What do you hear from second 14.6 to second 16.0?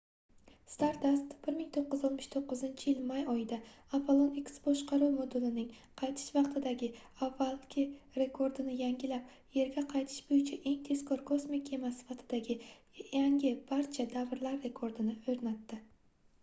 rekordini oʻrnatdi